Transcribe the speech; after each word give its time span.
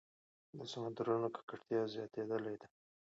د 0.57 0.59
سمندرونو 0.71 1.27
ککړتیا 1.35 1.81
زیاتېدلې 1.93 2.55
ده. 2.61 2.67